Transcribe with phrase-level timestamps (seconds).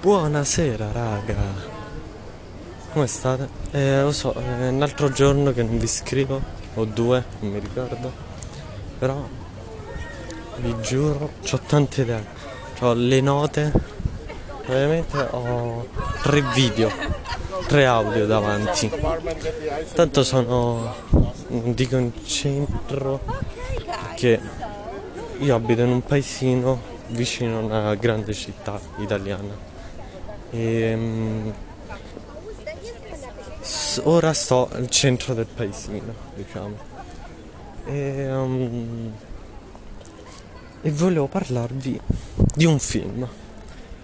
[0.00, 1.36] Buonasera raga,
[2.90, 3.50] come state?
[3.72, 6.40] Eh, lo so, è un altro giorno che non vi scrivo,
[6.72, 8.10] o due, non mi ricordo,
[8.98, 9.22] però
[10.56, 12.24] vi giuro, ho tante idee,
[12.78, 13.72] ho le note,
[14.68, 15.86] ovviamente ho
[16.22, 16.90] tre video,
[17.66, 18.90] tre audio davanti,
[19.92, 20.94] tanto sono,
[21.48, 23.20] non dico in centro,
[23.84, 24.40] perché
[25.40, 29.69] io abito in un paesino vicino a una grande città italiana
[30.50, 31.54] e, um,
[34.04, 36.76] ora sto al centro del paesino, diciamo.
[37.86, 39.12] E, um,
[40.82, 42.00] e volevo parlarvi
[42.54, 43.28] di un film.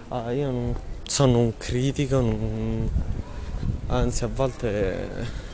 [0.09, 2.89] Ah, io non sono un critico, non,
[3.87, 5.45] anzi a volte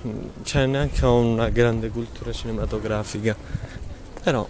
[0.44, 3.36] cioè neanche ho una grande cultura cinematografica,
[4.22, 4.48] però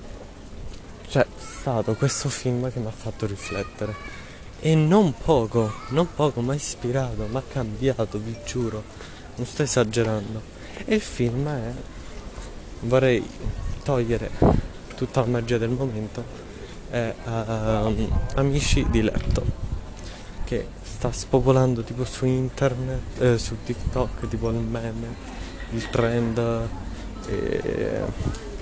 [1.08, 4.23] c'è stato questo film che mi ha fatto riflettere
[4.66, 8.82] e non poco, non poco, ma ispirato, ma cambiato, vi giuro.
[9.36, 10.42] Non sto esagerando.
[10.86, 11.74] E il film è.
[12.80, 13.22] Vorrei
[13.84, 14.32] togliere
[14.96, 16.24] tutta la magia del momento.
[16.90, 19.44] È uh, Amici di letto.
[20.46, 25.08] Che sta spopolando tipo su internet, eh, su TikTok, tipo il meme,
[25.72, 26.68] il trend.
[27.28, 28.02] E,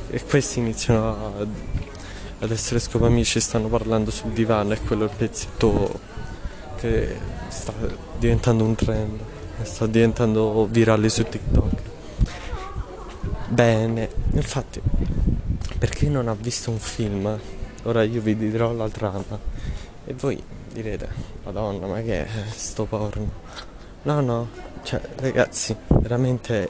[0.09, 1.45] e questi iniziano a
[2.41, 5.99] ad essere scopamici stanno parlando sul divano e quello è il pezzetto
[6.77, 7.15] che
[7.49, 7.71] sta
[8.17, 9.19] diventando un trend,
[9.61, 11.81] sta diventando virale su TikTok.
[13.47, 14.81] Bene, infatti,
[15.77, 17.39] per chi non ha visto un film,
[17.83, 19.39] ora io vi dirò la trama
[20.05, 20.41] e voi
[20.73, 21.09] direte,
[21.43, 23.29] madonna, ma che è sto porno?
[24.03, 24.47] No, no,
[24.81, 26.67] cioè ragazzi, veramente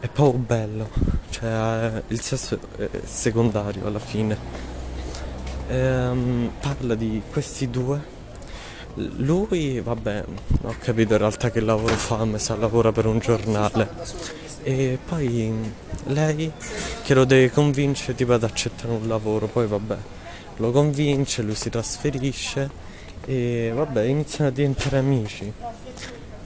[0.00, 0.88] è proprio bello,
[1.30, 4.71] cioè il sesso è secondario alla fine
[5.68, 8.20] ehm, parla di questi due.
[8.94, 10.24] Lui, vabbè,
[10.62, 13.88] ho capito in realtà che lavoro fa, sa lavora per un giornale.
[14.62, 15.52] E poi
[16.06, 16.52] lei
[17.02, 19.96] che lo deve convincere tipo ad accettare un lavoro, poi vabbè,
[20.56, 22.70] lo convince, lui si trasferisce
[23.24, 25.52] e vabbè, iniziano a diventare amici.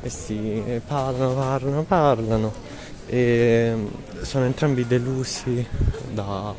[0.02, 2.74] E si parlano, parlano, parlano
[3.06, 3.74] e
[4.22, 5.64] sono entrambi delusi
[6.12, 6.54] da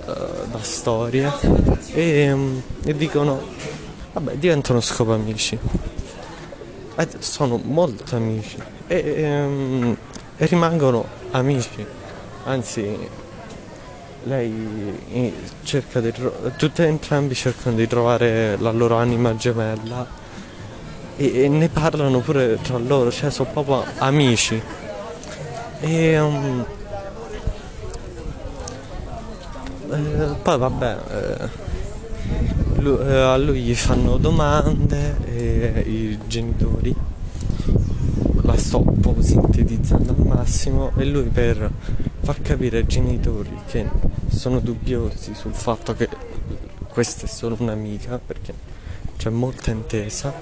[0.00, 1.30] da storie
[1.92, 3.40] e, um, e, dicono
[4.12, 5.58] vabbè diventano scopamici.
[6.96, 8.56] E sono molto amici
[8.86, 9.96] e, um,
[10.36, 11.84] e rimangono amici.
[12.44, 12.96] Anzi
[14.24, 15.32] lei
[15.64, 16.12] cerca di
[16.56, 20.06] tutte entrambi cercano di trovare la loro anima gemella
[21.16, 24.60] e, e ne parlano pure tra loro cioè sono proprio amici.
[25.80, 26.64] E um,
[29.94, 31.48] eh, poi vabbè, eh,
[32.84, 35.16] eh, a lui gli fanno domande
[35.86, 36.94] i genitori
[38.42, 41.70] la sto un sintetizzando al massimo e lui per
[42.20, 43.88] far capire ai genitori che
[44.28, 46.08] sono dubbiosi sul fatto che
[46.88, 48.52] questa è solo un'amica perché
[49.16, 50.32] c'è molta intesa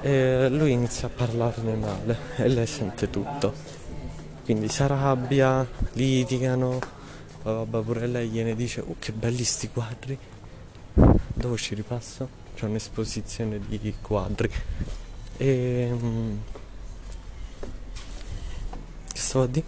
[0.00, 3.52] e lui inizia a parlarne male e lei sente tutto.
[4.44, 6.80] Quindi si arrabbia litigano
[7.42, 10.18] vabbè pure lei gliene dice oh che belli sti quadri.
[10.94, 14.50] Dopo ci ripasso c'è un'esposizione di quadri.
[15.38, 16.38] E um,
[19.12, 19.66] che stavo a dire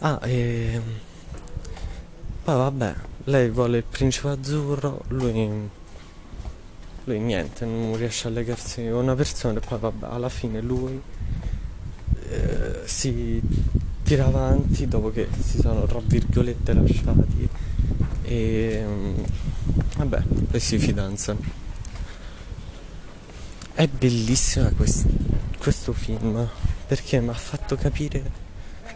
[0.00, 0.80] ah e
[2.44, 2.94] poi vabbè
[3.24, 5.70] lei vuole il principe azzurro lui
[7.04, 11.00] lui niente non riesce a legarsi a una persona e poi vabbè alla fine lui
[12.28, 13.40] eh, si
[14.12, 17.48] tira avanti dopo che si sono tra virgolette lasciati
[18.24, 19.22] e mm,
[19.96, 21.40] vabbè poi si fidanzano.
[23.72, 25.08] È bellissimo quest-
[25.56, 26.46] questo film
[26.86, 28.30] perché mi ha fatto capire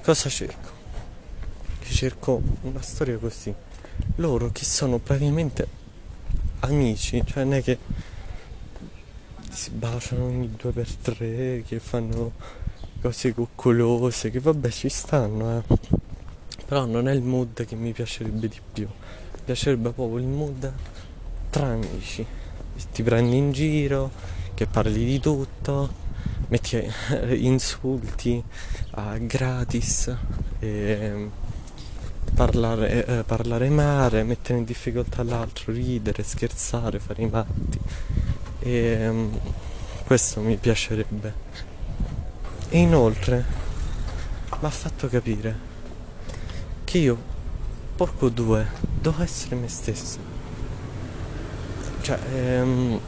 [0.03, 0.69] cosa cerco.
[1.79, 3.55] Che cerco una storia così.
[4.17, 5.67] Loro che sono praticamente
[6.61, 7.79] amici cioè non è che
[9.51, 12.66] si baciano ogni due per tre che fanno
[13.07, 15.77] cose coccolose che vabbè ci stanno eh.
[16.67, 18.87] però non è il mood che mi piacerebbe di più.
[18.87, 20.73] Mi piacerebbe proprio il mood
[21.51, 22.27] tra amici.
[22.93, 24.11] Ti prendi in giro
[24.55, 26.05] che parli di tutto
[26.49, 26.83] metti
[27.39, 28.43] insulti
[28.97, 30.15] uh, gratis
[30.59, 31.31] e
[32.35, 37.79] parlare, eh, parlare male mettere in difficoltà l'altro ridere scherzare fare i matti.
[38.59, 39.39] E um,
[40.05, 41.76] questo mi piacerebbe
[42.69, 43.45] e inoltre
[44.61, 45.75] mi ha fatto capire
[46.85, 47.19] che io,
[47.95, 48.67] porco due,
[49.01, 50.19] devo essere me stesso.
[52.01, 53.01] Cioè, ehm,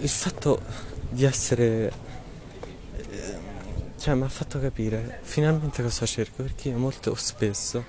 [0.00, 0.60] il fatto
[1.08, 1.92] di essere
[2.96, 3.38] eh,
[3.98, 7.84] cioè mi ha fatto capire finalmente cosa cerco perché io molto spesso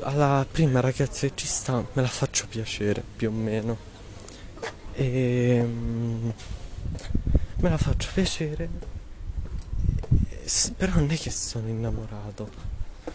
[0.00, 3.76] alla prima ragazza che ci sta me la faccio piacere più o meno
[4.98, 6.28] e mm,
[7.60, 8.68] me la faccio piacere
[10.76, 12.50] però non è che sono innamorato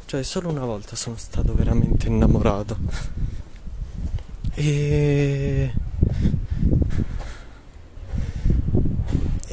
[0.05, 2.77] cioè solo una volta sono stato veramente innamorato
[4.53, 5.73] e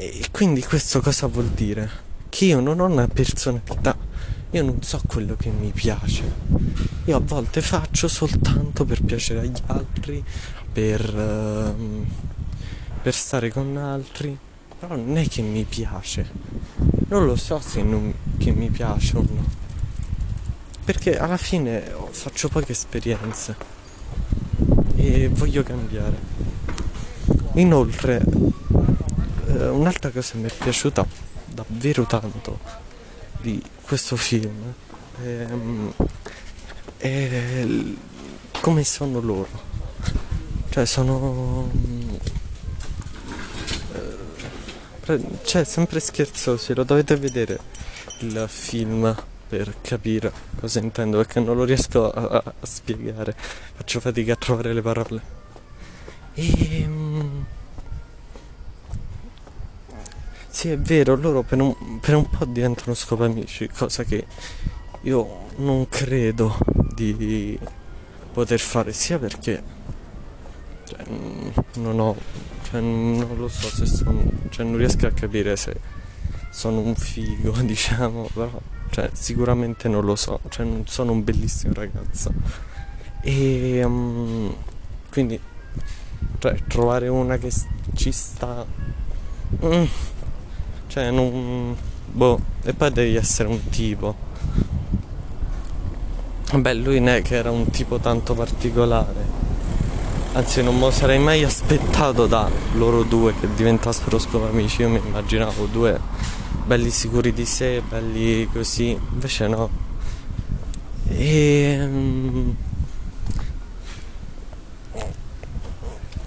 [0.01, 1.87] e quindi questo cosa vuol dire?
[2.27, 3.95] Che io non ho una personalità,
[4.49, 6.23] io non so quello che mi piace.
[7.05, 10.23] Io a volte faccio soltanto per piacere agli altri,
[10.71, 12.05] per, uh,
[13.01, 14.37] per stare con altri,
[14.79, 16.29] però non è che mi piace.
[17.07, 19.45] Non lo so se non, che mi piace o no.
[20.83, 23.55] Perché alla fine faccio poche esperienze
[24.95, 26.17] e voglio cambiare.
[27.55, 28.23] Inoltre
[29.47, 31.05] eh, un'altra cosa che mi è piaciuta
[31.53, 32.59] davvero tanto
[33.41, 34.73] di questo film
[35.21, 35.45] è,
[36.97, 37.67] è
[38.61, 39.70] come sono loro.
[40.71, 41.69] Cioè sono...
[45.05, 47.59] Eh, cioè sempre scherzosi, lo dovete vedere
[48.19, 49.13] il film
[49.49, 53.35] per capire cosa intendo perché non lo riesco a, a, spiegare,
[53.75, 55.21] faccio fatica a trovare le parole.
[56.35, 57.45] E ehm,
[60.47, 64.25] sì, è vero, loro per un, per un po' diventano scopo amici, cosa che
[65.01, 66.57] io non credo
[66.95, 67.59] di
[68.31, 69.79] poter fare, sia perché
[70.95, 71.05] cioè,
[71.75, 72.15] non ho,
[72.63, 75.75] cioè, non lo so se sono, cioè, non riesco a capire se
[76.49, 81.73] sono un figo, diciamo, però cioè, sicuramente non lo so, cioè, non sono un bellissimo
[81.73, 82.31] ragazzo.
[83.21, 84.53] E um,
[85.09, 85.39] quindi,
[86.39, 87.51] cioè, trovare una che
[87.93, 88.65] ci sta...
[89.65, 89.85] Mm
[90.91, 91.73] cioè, non.
[92.05, 94.13] Boh, e poi devi essere un tipo.
[96.53, 99.40] Beh, lui non è che era un tipo tanto particolare.
[100.33, 104.81] Anzi, non me lo sarei mai aspettato da loro due che diventassero solo amici.
[104.81, 105.99] Io mi immaginavo due
[106.65, 108.97] belli sicuri di sé, belli così.
[109.11, 109.69] Invece no.
[111.09, 111.89] E.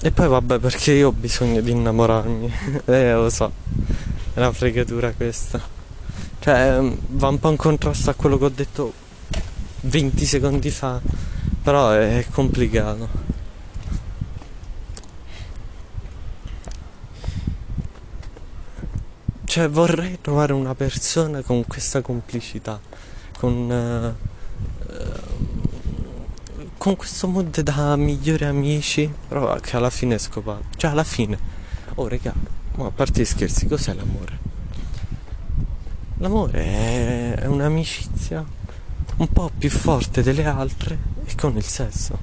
[0.03, 2.53] E poi vabbè, perché io ho bisogno di innamorarmi.
[2.85, 3.51] eh, lo so.
[4.35, 5.59] È una fregatura questa.
[6.41, 8.93] Cioè, mm, va un po' in contrasto a quello che ho detto
[9.81, 11.01] 20 secondi fa.
[11.62, 13.24] Però è complicato.
[19.55, 22.81] Cioè, vorrei trovare una persona con questa complicità.
[23.39, 24.17] Con.
[24.89, 30.65] Uh, con questo mood da migliori amici, però che alla fine è scopato.
[30.75, 31.39] Cioè, alla fine.
[31.95, 32.35] Oh, regà,
[32.75, 34.39] ma a parte gli scherzi, cos'è l'amore?
[36.17, 38.45] L'amore è un'amicizia
[39.19, 42.19] un po' più forte delle altre e con il sesso.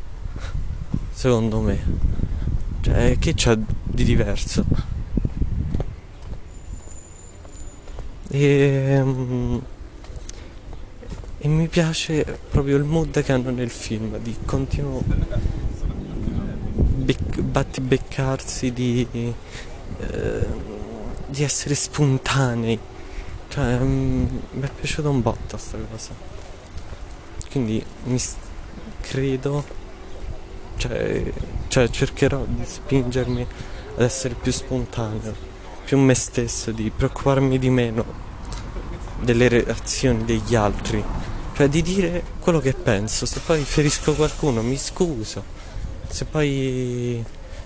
[1.13, 1.81] Secondo me.
[2.81, 4.99] Cioè, che c'è di diverso?
[8.33, 9.61] E, um,
[11.37, 15.03] e mi piace proprio il mood che hanno nel film di continuo
[16.75, 19.07] bec- battibeccarsi di
[19.99, 20.69] eh,
[21.31, 22.77] di essere spontanei.
[23.47, 26.13] Cioè, mm, mi è piaciuta un botto sta cosa.
[27.49, 28.37] Quindi mi st-
[29.01, 29.63] credo,
[30.77, 31.31] cioè,
[31.67, 33.45] cioè cercherò di spingermi
[33.95, 35.33] ad essere più spontaneo,
[35.85, 38.20] più me stesso, di preoccuparmi di meno
[39.21, 41.03] delle reazioni degli altri.
[41.53, 45.43] Cioè di dire quello che penso, se poi ferisco qualcuno mi scuso,
[46.07, 47.23] se poi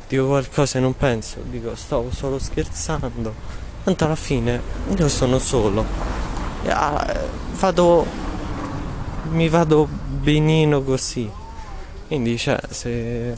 [0.08, 3.34] dico qualcosa e non penso, dico stavo solo scherzando,
[3.84, 4.62] tanto alla fine
[4.98, 5.86] io sono solo,
[6.68, 7.22] ah,
[7.58, 8.06] vado,
[9.30, 11.30] mi vado benino così,
[12.08, 13.36] quindi cioè se,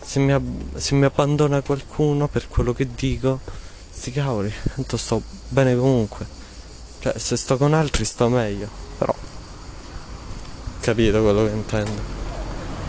[0.00, 3.40] se, mi, se mi abbandona qualcuno per quello che dico,
[3.90, 6.26] sti cavoli, tanto sto bene comunque,
[7.02, 9.12] cioè se sto con altri sto meglio, però
[10.78, 12.00] capito quello che intendo.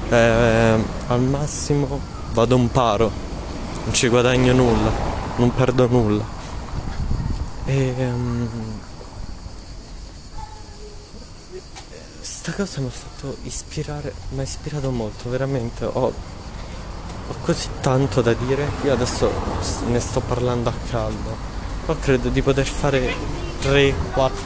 [0.08, 2.00] Cioè, eh, al massimo
[2.34, 3.12] vado un paro,
[3.86, 4.92] non ci guadagno nulla,
[5.38, 6.24] non perdo nulla.
[7.66, 8.50] E um,
[12.22, 15.86] sta cosa mi ha fatto ispirare, mi ha ispirato molto, veramente.
[15.86, 16.14] Ho,
[17.28, 19.32] ho così tanto da dire, io adesso
[19.88, 21.36] ne sto parlando a caldo,
[21.84, 24.38] però credo di poter fare 3, 4,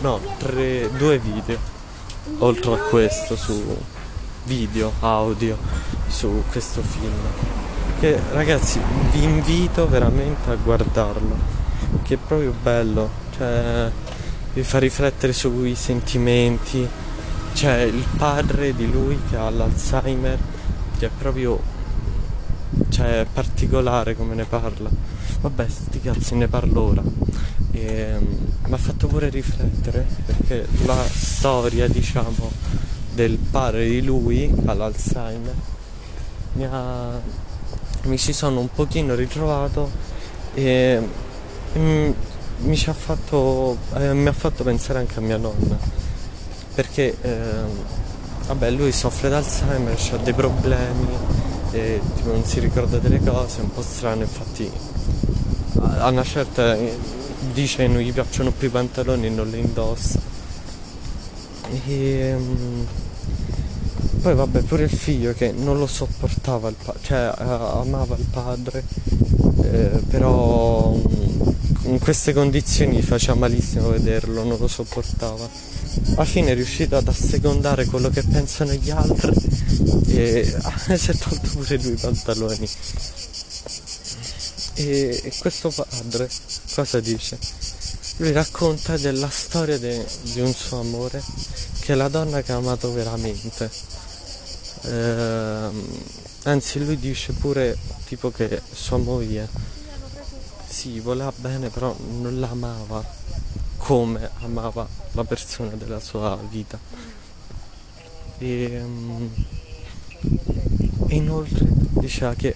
[0.00, 1.56] no, 3, 2 video,
[2.38, 3.78] oltre a questo su
[4.42, 5.56] video, audio
[6.08, 7.14] su questo film.
[8.00, 8.80] che ragazzi
[9.12, 11.36] vi invito veramente a guardarlo.
[12.02, 13.08] Che è proprio bello.
[13.36, 13.88] Cioè
[14.52, 16.88] vi fa riflettere sui sentimenti.
[17.54, 20.38] C'è il padre di lui che ha l'Alzheimer
[20.98, 21.60] che è proprio
[22.88, 24.90] cioè particolare come ne parla.
[25.40, 27.02] Vabbè sti cazzi ne parlo ora
[27.72, 28.16] e
[28.64, 32.50] mi ha fatto pure riflettere perché la storia diciamo
[33.14, 35.54] del padre di lui all'Alzheimer
[36.54, 37.20] mi ha
[38.02, 39.90] mi ci sono un pochino ritrovato
[40.54, 41.00] e,
[41.72, 42.14] e
[42.58, 45.78] mi, ci ha fatto, eh, mi ha fatto pensare anche a mia nonna.
[46.74, 47.36] Perché eh,
[48.46, 51.08] vabbè lui soffre d'Alzheimer, ha dei problemi
[51.72, 54.70] e tipo, non si ricorda delle cose, è un po' strano infatti
[55.80, 56.76] a una certa
[57.52, 60.36] dice che non gli piacciono più i pantaloni e non li indossa
[61.86, 62.86] e, um,
[64.22, 68.24] poi vabbè pure il figlio che non lo sopportava, il pa- cioè eh, amava il
[68.30, 68.82] padre,
[69.62, 71.48] eh, però mm,
[71.84, 75.48] in queste condizioni faceva malissimo vederlo, non lo sopportava.
[76.14, 79.34] Alla fine è riuscito ad assecondare quello che pensano gli altri
[80.08, 80.44] e
[80.96, 82.68] si è tolto pure lui i pantaloni.
[84.80, 86.30] E, questo padre
[86.72, 87.36] cosa dice?
[88.18, 91.20] Lui racconta della storia de, di un suo amore
[91.80, 93.68] che la donna che ha amato veramente
[94.82, 95.70] eh,
[96.44, 99.48] anzi lui dice pure tipo che sua moglie
[100.68, 103.04] sì voleva bene però non l'amava
[103.78, 106.78] come amava la persona della sua vita
[108.38, 109.30] e, um,
[111.08, 111.66] e inoltre
[111.98, 112.54] diceva che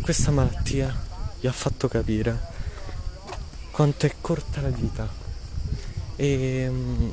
[0.00, 0.94] questa malattia
[1.40, 2.54] gli ha fatto capire
[3.70, 5.08] quanto è corta la vita.
[6.16, 7.12] E um,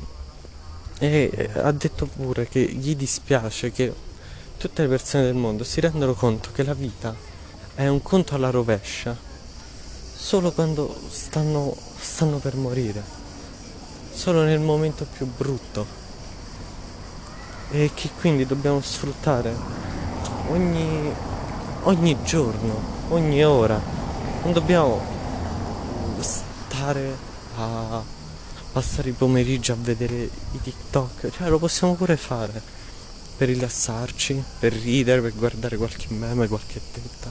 [0.98, 3.92] e ha detto pure che gli dispiace che
[4.56, 7.14] tutte le persone del mondo si rendono conto che la vita
[7.74, 9.16] è un conto alla rovescia
[10.16, 13.02] solo quando stanno, stanno per morire,
[14.12, 16.02] solo nel momento più brutto.
[17.70, 19.54] E che quindi dobbiamo sfruttare
[20.48, 21.12] ogni,
[21.84, 23.80] ogni giorno, ogni ora,
[24.42, 25.00] non dobbiamo
[26.20, 27.16] stare
[27.56, 28.02] a
[28.72, 30.14] passare il pomeriggio a vedere
[30.52, 32.60] i TikTok, cioè lo possiamo pure fare
[33.36, 37.30] per rilassarci, per ridere, per guardare qualche meme, qualche tetta.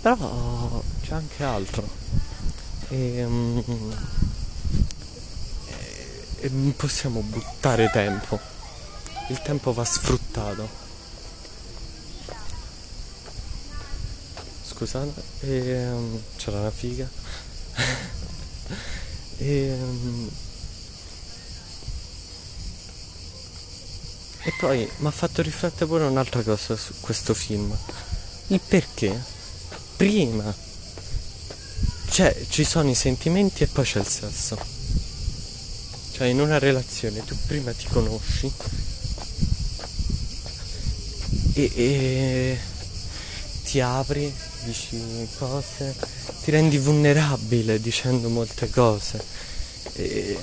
[0.00, 1.86] Però c'è anche altro.
[2.88, 3.62] E, um,
[6.40, 8.38] e non possiamo buttare tempo.
[9.28, 10.89] Il tempo va sfruttato.
[14.80, 17.06] Scusate, e, um, c'era una figa.
[19.36, 20.30] e, um,
[24.42, 27.76] E poi mi ha fatto riflettere pure un'altra cosa su questo film.
[28.46, 29.22] Il perché
[29.96, 30.50] prima
[32.08, 34.58] cioè ci sono i sentimenti e poi c'è il sesso.
[36.12, 38.50] Cioè in una relazione tu prima ti conosci
[41.52, 42.58] e, e
[43.64, 44.32] ti apri,
[44.70, 45.94] dici cose,
[46.44, 49.22] ti rendi vulnerabile dicendo molte cose.
[49.94, 50.38] E,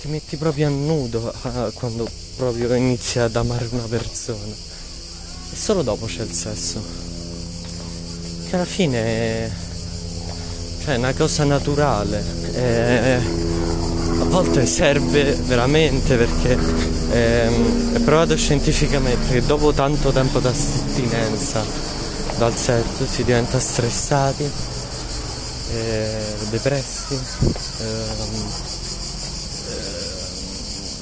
[0.00, 4.52] ti metti proprio a nudo a, quando proprio inizi ad amare una persona.
[4.52, 6.82] E solo dopo c'è il sesso.
[8.48, 9.50] Che alla fine
[10.82, 12.24] cioè, è una cosa naturale.
[12.52, 13.20] È,
[14.18, 16.58] a volte serve veramente perché
[17.10, 17.48] è,
[17.94, 21.91] è provato scientificamente che dopo tanto tempo d'astinenza
[22.36, 24.50] dal sesso si diventa stressati,
[25.72, 27.14] eh, depressi.
[27.78, 28.70] Eh,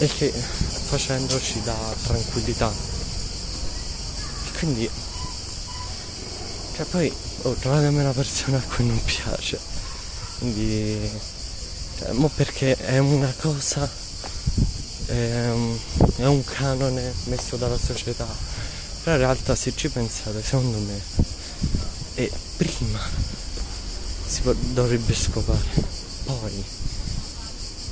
[0.00, 2.72] e che facendo ci dà tranquillità.
[4.58, 4.88] Quindi,
[6.74, 9.58] cioè poi, oh, trovatemi una persona a cui non piace.
[10.38, 11.10] Quindi,
[11.98, 13.88] cioè, mo perché è una cosa,
[15.08, 15.78] un,
[16.16, 18.26] è un canone messo dalla società.
[19.02, 21.00] Però in realtà se ci pensate, secondo me,
[22.14, 23.30] è prima
[24.30, 25.58] si può, dovrebbe scopare,
[26.24, 26.64] poi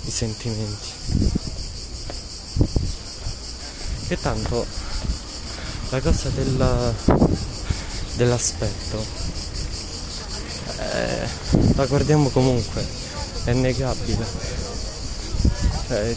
[0.04, 0.88] i sentimenti.
[4.06, 4.64] E tanto
[5.90, 6.94] la cosa della,
[8.14, 9.04] dell'aspetto
[10.78, 11.28] eh,
[11.74, 12.86] la guardiamo comunque,
[13.44, 14.24] è negabile.
[15.88, 16.16] Cioè,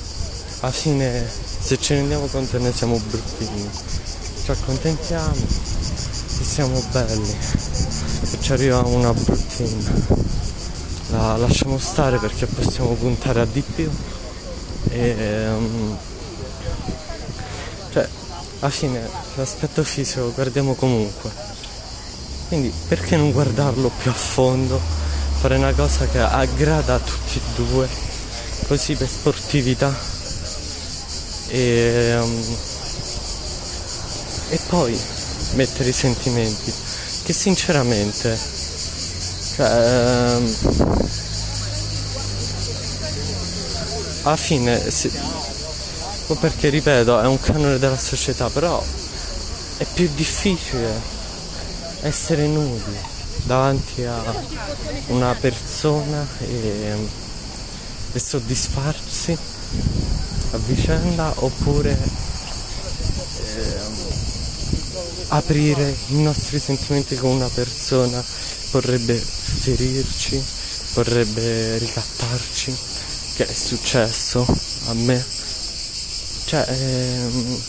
[0.59, 3.90] alla fine se ne rendiamo conto noi siamo bruttini.
[4.43, 7.29] Ci accontentiamo e siamo belli.
[7.29, 9.91] E ci arriva una bruttina.
[11.11, 13.87] La lasciamo stare perché possiamo puntare a di più.
[14.89, 15.95] E, um,
[17.91, 18.09] cioè,
[18.59, 21.29] alla fine l'aspetto fisico lo guardiamo comunque.
[22.47, 24.81] Quindi perché non guardarlo più a fondo?
[25.39, 27.87] Fare una cosa che aggrada a tutti e due,
[28.67, 29.95] così per sportività.
[31.47, 32.69] E, um,
[34.51, 34.99] e poi
[35.53, 36.73] mettere i sentimenti,
[37.23, 38.37] che sinceramente,
[39.55, 40.55] cioè, um,
[44.23, 45.09] alla fine, si,
[46.39, 48.83] perché ripeto, è un canone della società, però
[49.77, 50.99] è più difficile
[52.01, 52.97] essere nudi
[53.43, 54.21] davanti a
[55.07, 56.95] una persona e,
[58.11, 59.37] e soddisfarsi
[60.51, 61.97] a vicenda oppure
[63.55, 64.19] eh,
[65.33, 68.21] aprire i nostri sentimenti con una persona
[68.69, 70.41] potrebbe ferirci,
[70.93, 72.75] potrebbe ricattarci,
[73.35, 74.45] che è successo
[74.87, 75.23] a me.
[76.45, 77.61] Cioè, ehm,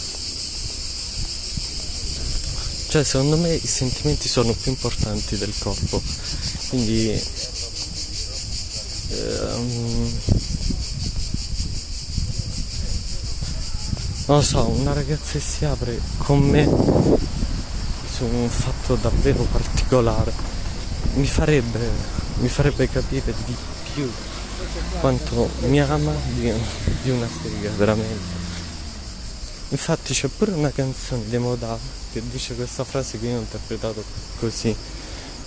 [2.89, 6.03] cioè, secondo me i sentimenti sono più importanti del corpo.
[6.69, 7.11] Quindi
[9.11, 10.13] ehm,
[14.27, 17.32] non lo so, una ragazza che si apre con me
[18.23, 20.33] su un fatto davvero particolare
[21.15, 21.91] mi farebbe,
[22.39, 23.57] mi farebbe capire di
[23.93, 24.09] più
[25.01, 26.53] quanto mi ama di,
[27.03, 28.41] di una sega, veramente.
[29.71, 31.77] Infatti c'è pure una canzone di Modà
[32.13, 34.05] che dice questa frase che io ho interpretato
[34.39, 34.75] così.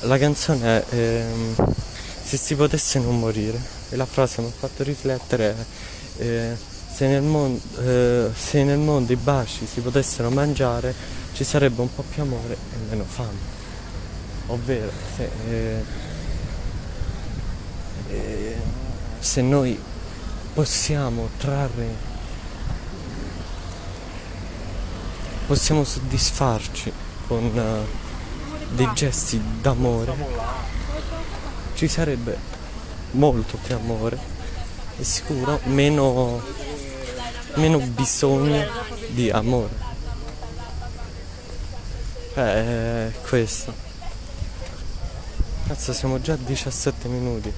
[0.01, 1.55] La canzone è ehm,
[2.23, 5.55] Se si potesse non morire e la frase mi ha fatto riflettere
[6.17, 6.57] eh,
[6.95, 10.93] se, nel mondo, eh, se nel mondo i baci si potessero mangiare
[11.33, 13.53] ci sarebbe un po' più amore e meno fame.
[14.47, 15.83] Ovvero se, eh,
[18.09, 18.55] eh
[19.19, 19.77] se noi
[20.53, 22.13] possiamo trarre
[25.47, 26.91] possiamo soddisfarci
[27.27, 30.15] con uh, dei gesti d'amore,
[31.75, 32.37] ci sarebbe
[33.11, 34.17] molto più amore
[34.97, 36.41] e sicuro meno,
[37.55, 38.65] meno bisogno
[39.09, 39.83] di amore.
[42.35, 43.73] Eh, questo.
[45.67, 47.51] Cazzo, siamo già a 17 minuti.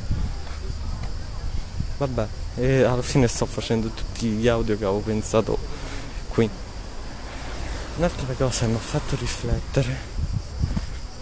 [1.98, 5.58] Vabbè, e alla fine sto facendo tutti gli audio che avevo pensato
[6.28, 6.50] qui.
[7.98, 9.98] Un'altra cosa che mi ha fatto riflettere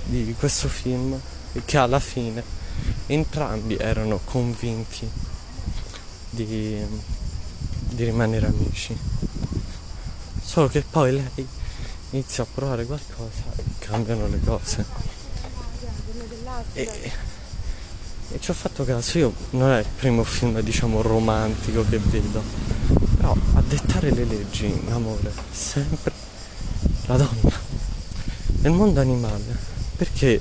[0.03, 1.17] di questo film
[1.53, 2.43] è che alla fine
[3.07, 5.09] entrambi erano convinti
[6.29, 6.85] di,
[7.95, 8.95] di rimanere amici.
[10.43, 11.47] Solo che poi lei
[12.11, 14.85] inizia a provare qualcosa e cambiano le cose.
[16.73, 17.11] E,
[18.31, 22.41] e ci ho fatto caso, io non è il primo film diciamo romantico che vedo,
[23.15, 26.11] però a dettare le leggi in amore sempre
[27.07, 27.73] la donna.
[28.61, 29.57] Nel mondo animale,
[29.95, 30.39] perché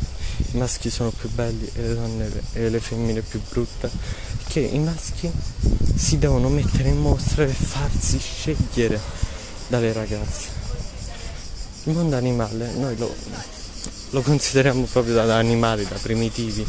[0.52, 3.90] i maschi sono più belli e le donne e le femmine più brutte?
[4.38, 5.30] Perché i maschi
[5.94, 9.00] si devono mettere in mostra e farsi scegliere
[9.68, 10.48] dalle ragazze.
[11.84, 13.14] Il mondo animale noi lo,
[14.10, 16.66] lo consideriamo proprio da animali, da primitivi,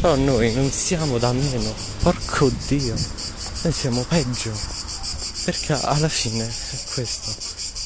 [0.00, 2.94] però noi non siamo da meno, porco dio,
[3.62, 4.52] noi siamo peggio,
[5.44, 7.34] perché alla fine è questo.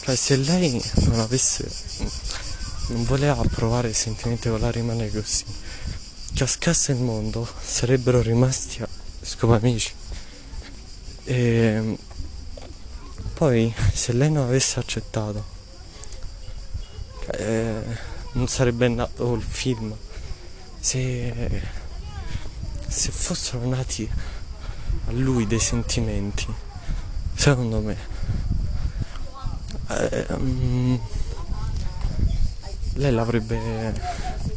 [0.02, 1.68] Cioè se lei non avesse
[2.90, 5.44] non voleva provare sentimenti con la rimane così
[6.34, 8.82] cascasse il mondo sarebbero rimasti
[9.38, 9.92] come amici
[11.30, 11.96] e
[13.34, 15.44] poi se lei non avesse accettato
[17.34, 17.82] eh,
[18.32, 19.94] non sarebbe nato il film
[20.80, 21.62] se,
[22.88, 24.10] se fossero nati
[25.06, 26.52] a lui dei sentimenti
[27.34, 27.96] secondo me
[29.88, 31.00] eh, um,
[32.94, 33.92] lei l'avrebbe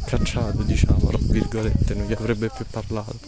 [0.04, 3.18] cacciato, diciamo, virgolette, non gli avrebbe più parlato.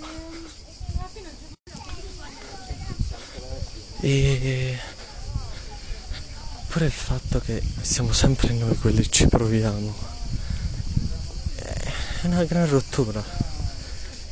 [4.09, 4.79] E
[6.69, 9.93] pure il fatto che siamo sempre noi quelli che ci proviamo
[11.57, 13.21] è una gran rottura.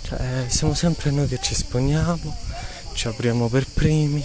[0.03, 2.37] Cioè, siamo sempre noi che ci esponiamo,
[2.93, 4.25] ci apriamo per primi,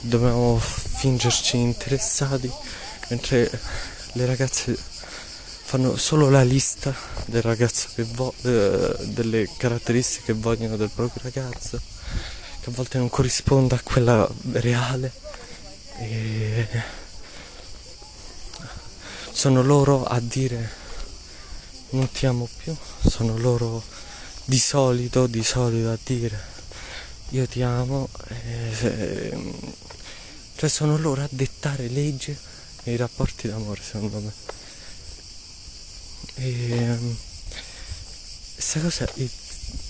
[0.00, 2.50] dobbiamo fingerci interessati,
[3.10, 3.50] mentre
[4.12, 6.94] le ragazze fanno solo la lista
[7.26, 11.78] del ragazzo che vo- eh, delle caratteristiche che vogliono del proprio ragazzo,
[12.66, 15.12] che a volte non corrisponde a quella reale.
[15.98, 16.68] E
[19.30, 20.84] sono loro a dire
[21.90, 22.74] non ti amo più,
[23.06, 23.82] sono loro
[24.44, 26.54] di solito, di solito a dire
[27.30, 28.08] io ti amo.
[28.28, 29.36] E,
[30.56, 32.36] cioè sono loro a dettare legge
[32.84, 34.32] nei rapporti d'amore, secondo me.
[36.34, 37.16] E, ehm,
[38.54, 39.28] questa cosa è,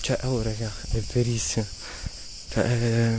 [0.00, 1.66] cioè, oh raga, è verissima.
[2.56, 3.18] Cioè,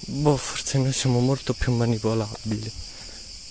[0.00, 2.70] boh, forse noi siamo molto più manipolabili,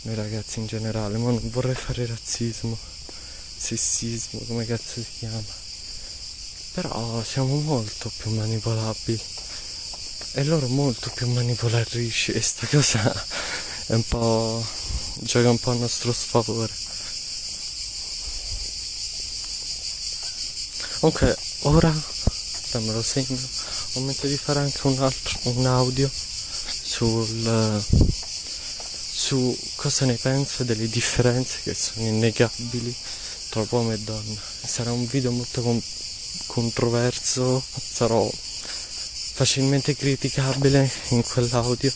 [0.04, 2.78] noi ragazzi in generale, ma non vorrei fare razzismo,
[3.58, 5.42] sessismo, come cazzo si chiama.
[6.74, 9.20] Però siamo molto più manipolabili
[10.34, 13.26] e loro molto più manipolatrici e sta cosa
[13.88, 14.64] è un po'
[15.22, 16.74] gioca un po' a nostro sfavore.
[21.00, 21.92] Ok, ora
[22.80, 23.40] me lo segno,
[23.94, 27.82] ho mente di fare anche un altro un audio sul
[29.26, 32.94] su cosa ne penso delle differenze che sono innegabili
[33.50, 34.40] tra uomo e donna.
[34.64, 35.82] Sarà un video molto con-
[36.48, 41.94] controverso, sarò facilmente criticabile in quell'audio,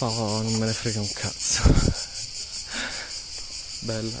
[0.00, 1.62] ma non me ne frega un cazzo.
[3.80, 4.20] Bella.